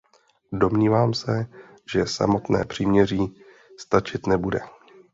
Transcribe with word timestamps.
Domnívám 0.51 1.13
se, 1.13 1.45
že 1.91 2.05
samotné 2.05 2.65
příměří 2.65 3.41
stačit 3.79 4.27
nebude. 4.27 4.59